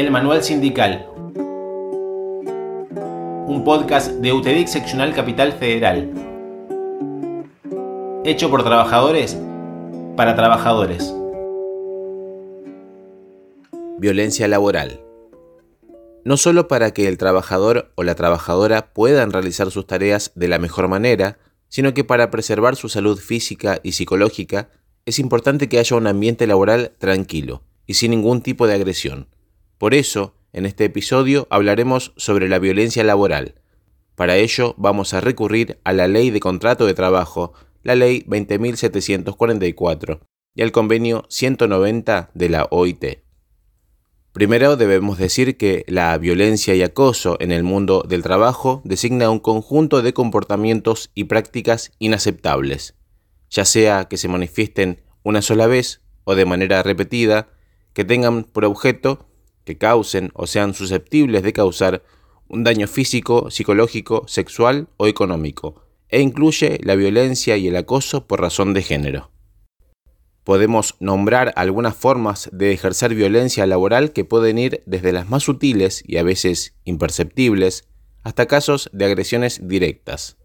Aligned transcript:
El 0.00 0.10
Manual 0.10 0.42
Sindical, 0.42 1.06
un 3.46 3.62
podcast 3.66 4.12
de 4.12 4.32
UTEDIC 4.32 4.66
Seccional 4.66 5.12
Capital 5.12 5.52
Federal, 5.52 6.10
hecho 8.24 8.48
por 8.48 8.64
trabajadores 8.64 9.36
para 10.16 10.34
trabajadores. 10.36 11.14
Violencia 13.98 14.48
laboral. 14.48 15.02
No 16.24 16.38
solo 16.38 16.66
para 16.66 16.92
que 16.92 17.06
el 17.06 17.18
trabajador 17.18 17.92
o 17.94 18.02
la 18.02 18.14
trabajadora 18.14 18.94
puedan 18.94 19.32
realizar 19.32 19.70
sus 19.70 19.86
tareas 19.86 20.32
de 20.34 20.48
la 20.48 20.58
mejor 20.58 20.88
manera, 20.88 21.36
sino 21.68 21.92
que 21.92 22.04
para 22.04 22.30
preservar 22.30 22.74
su 22.76 22.88
salud 22.88 23.18
física 23.18 23.80
y 23.82 23.92
psicológica 23.92 24.70
es 25.04 25.18
importante 25.18 25.68
que 25.68 25.78
haya 25.78 25.94
un 25.94 26.06
ambiente 26.06 26.46
laboral 26.46 26.92
tranquilo 26.96 27.64
y 27.86 27.94
sin 27.94 28.12
ningún 28.12 28.40
tipo 28.40 28.66
de 28.66 28.72
agresión. 28.72 29.28
Por 29.80 29.94
eso, 29.94 30.34
en 30.52 30.66
este 30.66 30.84
episodio 30.84 31.46
hablaremos 31.48 32.12
sobre 32.18 32.50
la 32.50 32.58
violencia 32.58 33.02
laboral. 33.02 33.54
Para 34.14 34.36
ello 34.36 34.74
vamos 34.76 35.14
a 35.14 35.22
recurrir 35.22 35.80
a 35.84 35.94
la 35.94 36.06
Ley 36.06 36.28
de 36.28 36.38
Contrato 36.38 36.84
de 36.84 36.92
Trabajo, 36.92 37.54
la 37.82 37.94
Ley 37.94 38.22
20.744 38.28 40.20
y 40.54 40.60
al 40.60 40.70
Convenio 40.70 41.24
190 41.30 42.30
de 42.34 42.48
la 42.50 42.68
OIT. 42.70 43.22
Primero 44.32 44.76
debemos 44.76 45.16
decir 45.16 45.56
que 45.56 45.86
la 45.88 46.18
violencia 46.18 46.74
y 46.74 46.82
acoso 46.82 47.38
en 47.40 47.50
el 47.50 47.62
mundo 47.62 48.04
del 48.06 48.22
trabajo 48.22 48.82
designa 48.84 49.30
un 49.30 49.40
conjunto 49.40 50.02
de 50.02 50.12
comportamientos 50.12 51.10
y 51.14 51.24
prácticas 51.24 51.92
inaceptables, 51.98 52.96
ya 53.48 53.64
sea 53.64 54.08
que 54.08 54.18
se 54.18 54.28
manifiesten 54.28 55.00
una 55.22 55.40
sola 55.40 55.66
vez 55.66 56.02
o 56.24 56.34
de 56.34 56.44
manera 56.44 56.82
repetida, 56.82 57.48
que 57.94 58.04
tengan 58.04 58.44
por 58.44 58.66
objeto 58.66 59.29
que 59.70 59.78
causen 59.78 60.30
o 60.34 60.48
sean 60.48 60.74
susceptibles 60.74 61.44
de 61.44 61.52
causar 61.52 62.02
un 62.48 62.64
daño 62.64 62.88
físico, 62.88 63.50
psicológico, 63.52 64.24
sexual 64.26 64.88
o 64.96 65.06
económico, 65.06 65.84
e 66.08 66.20
incluye 66.20 66.80
la 66.82 66.96
violencia 66.96 67.56
y 67.56 67.68
el 67.68 67.76
acoso 67.76 68.26
por 68.26 68.40
razón 68.40 68.74
de 68.74 68.82
género. 68.82 69.30
Podemos 70.42 70.96
nombrar 70.98 71.52
algunas 71.54 71.94
formas 71.94 72.50
de 72.52 72.72
ejercer 72.72 73.14
violencia 73.14 73.64
laboral 73.66 74.12
que 74.12 74.24
pueden 74.24 74.58
ir 74.58 74.82
desde 74.86 75.12
las 75.12 75.28
más 75.28 75.44
sutiles 75.44 76.02
y 76.04 76.16
a 76.16 76.24
veces 76.24 76.74
imperceptibles 76.84 77.84
hasta 78.24 78.46
casos 78.46 78.90
de 78.92 79.04
agresiones 79.04 79.68
directas. 79.68 80.36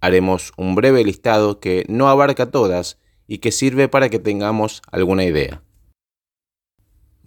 Haremos 0.00 0.52
un 0.56 0.74
breve 0.74 1.04
listado 1.04 1.60
que 1.60 1.84
no 1.88 2.08
abarca 2.08 2.50
todas 2.50 2.98
y 3.28 3.38
que 3.38 3.52
sirve 3.52 3.86
para 3.86 4.08
que 4.08 4.18
tengamos 4.18 4.82
alguna 4.90 5.22
idea. 5.22 5.62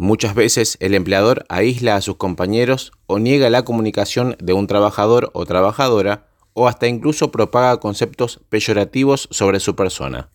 Muchas 0.01 0.33
veces 0.33 0.77
el 0.79 0.93
empleador 0.93 1.45
aísla 1.49 1.97
a 1.97 2.01
sus 2.01 2.15
compañeros 2.15 2.93
o 3.05 3.19
niega 3.19 3.49
la 3.49 3.65
comunicación 3.65 4.37
de 4.39 4.53
un 4.53 4.65
trabajador 4.65 5.29
o 5.33 5.45
trabajadora 5.45 6.27
o 6.53 6.69
hasta 6.69 6.87
incluso 6.87 7.33
propaga 7.33 7.81
conceptos 7.81 8.39
peyorativos 8.47 9.27
sobre 9.29 9.59
su 9.59 9.75
persona. 9.75 10.29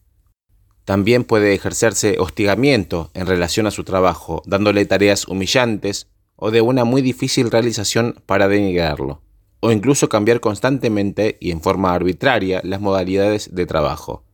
También 0.84 1.24
puede 1.24 1.54
ejercerse 1.54 2.18
hostigamiento 2.18 3.10
en 3.14 3.26
relación 3.26 3.66
a 3.66 3.70
su 3.70 3.84
trabajo, 3.84 4.42
dándole 4.44 4.84
tareas 4.84 5.26
humillantes 5.28 6.08
o 6.36 6.50
de 6.50 6.60
una 6.60 6.84
muy 6.84 7.00
difícil 7.00 7.50
realización 7.50 8.16
para 8.26 8.48
denigrarlo, 8.48 9.22
o 9.60 9.72
incluso 9.72 10.10
cambiar 10.10 10.40
constantemente 10.40 11.38
y 11.40 11.52
en 11.52 11.62
forma 11.62 11.94
arbitraria 11.94 12.60
las 12.64 12.82
modalidades 12.82 13.54
de 13.54 13.64
trabajo, 13.64 14.24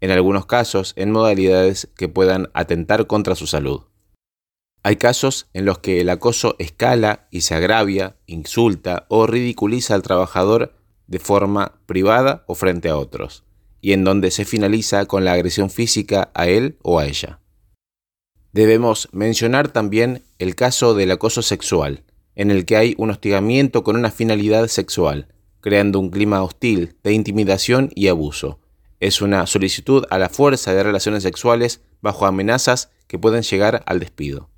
en 0.00 0.12
algunos 0.12 0.46
casos 0.46 0.94
en 0.96 1.12
modalidades 1.12 1.90
que 1.94 2.08
puedan 2.08 2.48
atentar 2.54 3.06
contra 3.06 3.34
su 3.34 3.46
salud. 3.46 3.82
Hay 4.88 4.96
casos 4.96 5.48
en 5.52 5.66
los 5.66 5.80
que 5.80 6.00
el 6.00 6.08
acoso 6.08 6.56
escala 6.58 7.28
y 7.30 7.42
se 7.42 7.54
agravia, 7.54 8.16
insulta 8.26 9.04
o 9.10 9.26
ridiculiza 9.26 9.94
al 9.94 10.00
trabajador 10.00 10.72
de 11.06 11.18
forma 11.18 11.74
privada 11.84 12.42
o 12.46 12.54
frente 12.54 12.88
a 12.88 12.96
otros, 12.96 13.44
y 13.82 13.92
en 13.92 14.02
donde 14.02 14.30
se 14.30 14.46
finaliza 14.46 15.04
con 15.04 15.26
la 15.26 15.34
agresión 15.34 15.68
física 15.68 16.30
a 16.32 16.48
él 16.48 16.78
o 16.80 16.98
a 16.98 17.04
ella. 17.04 17.40
Debemos 18.54 19.10
mencionar 19.12 19.68
también 19.68 20.22
el 20.38 20.54
caso 20.54 20.94
del 20.94 21.10
acoso 21.10 21.42
sexual, 21.42 22.02
en 22.34 22.50
el 22.50 22.64
que 22.64 22.78
hay 22.78 22.94
un 22.96 23.10
hostigamiento 23.10 23.84
con 23.84 23.94
una 23.94 24.10
finalidad 24.10 24.68
sexual, 24.68 25.28
creando 25.60 26.00
un 26.00 26.08
clima 26.08 26.42
hostil 26.42 26.96
de 27.02 27.12
intimidación 27.12 27.90
y 27.94 28.08
abuso. 28.08 28.58
Es 29.00 29.20
una 29.20 29.46
solicitud 29.46 30.06
a 30.08 30.18
la 30.18 30.30
fuerza 30.30 30.72
de 30.72 30.82
relaciones 30.82 31.24
sexuales 31.24 31.82
bajo 32.00 32.24
amenazas 32.24 32.90
que 33.06 33.18
pueden 33.18 33.42
llegar 33.42 33.82
al 33.84 34.00
despido. 34.00 34.48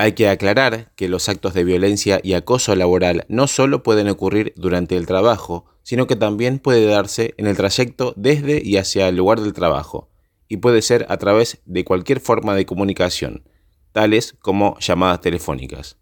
Hay 0.00 0.12
que 0.12 0.30
aclarar 0.30 0.92
que 0.96 1.10
los 1.10 1.28
actos 1.28 1.52
de 1.52 1.62
violencia 1.62 2.20
y 2.22 2.32
acoso 2.32 2.74
laboral 2.74 3.26
no 3.28 3.46
solo 3.46 3.82
pueden 3.82 4.08
ocurrir 4.08 4.54
durante 4.56 4.96
el 4.96 5.04
trabajo, 5.04 5.66
sino 5.82 6.06
que 6.06 6.16
también 6.16 6.58
puede 6.58 6.86
darse 6.86 7.34
en 7.36 7.46
el 7.46 7.54
trayecto 7.54 8.14
desde 8.16 8.62
y 8.64 8.78
hacia 8.78 9.08
el 9.08 9.16
lugar 9.16 9.42
del 9.42 9.52
trabajo, 9.52 10.08
y 10.48 10.56
puede 10.56 10.80
ser 10.80 11.04
a 11.10 11.18
través 11.18 11.60
de 11.66 11.84
cualquier 11.84 12.20
forma 12.20 12.54
de 12.54 12.64
comunicación, 12.64 13.44
tales 13.92 14.36
como 14.40 14.78
llamadas 14.78 15.20
telefónicas. 15.20 15.98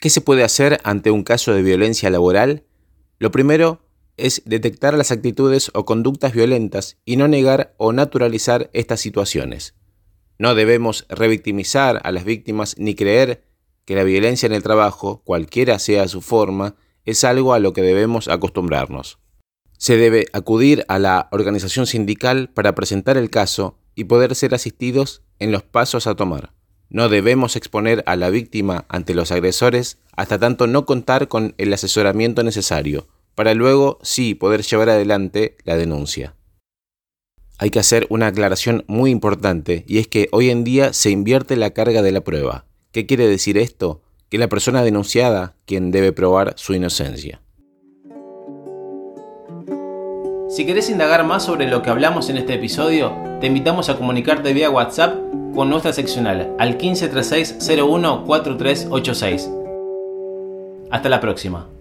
¿Qué 0.00 0.10
se 0.10 0.20
puede 0.20 0.42
hacer 0.42 0.80
ante 0.82 1.12
un 1.12 1.22
caso 1.22 1.54
de 1.54 1.62
violencia 1.62 2.10
laboral? 2.10 2.64
Lo 3.20 3.30
primero 3.30 3.86
es 4.16 4.42
detectar 4.44 4.94
las 4.94 5.12
actitudes 5.12 5.70
o 5.74 5.84
conductas 5.84 6.32
violentas 6.32 6.96
y 7.04 7.14
no 7.14 7.28
negar 7.28 7.76
o 7.76 7.92
naturalizar 7.92 8.70
estas 8.72 8.98
situaciones. 8.98 9.76
No 10.42 10.56
debemos 10.56 11.06
revictimizar 11.08 12.00
a 12.02 12.10
las 12.10 12.24
víctimas 12.24 12.74
ni 12.76 12.96
creer 12.96 13.44
que 13.84 13.94
la 13.94 14.02
violencia 14.02 14.48
en 14.48 14.52
el 14.52 14.64
trabajo, 14.64 15.22
cualquiera 15.24 15.78
sea 15.78 16.08
su 16.08 16.20
forma, 16.20 16.74
es 17.04 17.22
algo 17.22 17.54
a 17.54 17.60
lo 17.60 17.72
que 17.72 17.82
debemos 17.82 18.26
acostumbrarnos. 18.26 19.20
Se 19.78 19.96
debe 19.96 20.26
acudir 20.32 20.84
a 20.88 20.98
la 20.98 21.28
organización 21.30 21.86
sindical 21.86 22.50
para 22.52 22.74
presentar 22.74 23.16
el 23.16 23.30
caso 23.30 23.78
y 23.94 24.02
poder 24.02 24.34
ser 24.34 24.52
asistidos 24.52 25.22
en 25.38 25.52
los 25.52 25.62
pasos 25.62 26.08
a 26.08 26.16
tomar. 26.16 26.52
No 26.90 27.08
debemos 27.08 27.54
exponer 27.54 28.02
a 28.06 28.16
la 28.16 28.28
víctima 28.28 28.84
ante 28.88 29.14
los 29.14 29.30
agresores 29.30 29.98
hasta 30.16 30.40
tanto 30.40 30.66
no 30.66 30.86
contar 30.86 31.28
con 31.28 31.54
el 31.56 31.72
asesoramiento 31.72 32.42
necesario, 32.42 33.06
para 33.36 33.54
luego 33.54 34.00
sí 34.02 34.34
poder 34.34 34.62
llevar 34.62 34.88
adelante 34.88 35.56
la 35.62 35.76
denuncia 35.76 36.34
hay 37.58 37.70
que 37.70 37.78
hacer 37.78 38.06
una 38.10 38.28
aclaración 38.28 38.84
muy 38.86 39.10
importante 39.10 39.84
y 39.86 39.98
es 39.98 40.08
que 40.08 40.28
hoy 40.32 40.50
en 40.50 40.64
día 40.64 40.92
se 40.92 41.10
invierte 41.10 41.56
la 41.56 41.70
carga 41.70 42.02
de 42.02 42.12
la 42.12 42.22
prueba. 42.22 42.64
¿Qué 42.92 43.06
quiere 43.06 43.26
decir 43.28 43.56
esto? 43.56 44.02
Que 44.28 44.38
la 44.38 44.48
persona 44.48 44.82
denunciada 44.82 45.54
quien 45.66 45.90
debe 45.90 46.12
probar 46.12 46.54
su 46.56 46.74
inocencia. 46.74 47.40
Si 50.48 50.66
querés 50.66 50.90
indagar 50.90 51.24
más 51.24 51.44
sobre 51.44 51.66
lo 51.66 51.82
que 51.82 51.88
hablamos 51.88 52.28
en 52.28 52.36
este 52.36 52.54
episodio, 52.54 53.16
te 53.40 53.46
invitamos 53.46 53.88
a 53.88 53.96
comunicarte 53.96 54.52
vía 54.52 54.68
WhatsApp 54.68 55.16
con 55.54 55.70
nuestra 55.70 55.94
seccional 55.94 56.54
al 56.58 56.76
1536 56.76 57.56
01 57.78 58.24
4386. 58.26 59.50
Hasta 60.90 61.08
la 61.08 61.20
próxima. 61.20 61.71